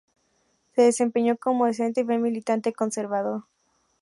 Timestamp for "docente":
1.67-2.01